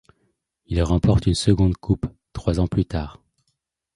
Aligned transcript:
Il 0.65 0.81
remporte 0.81 1.27
une 1.27 1.35
seconde 1.35 1.77
Coupe 1.77 2.07
trois 2.33 2.59
ans 2.59 2.65
plus 2.65 2.85
tard. 2.85 3.21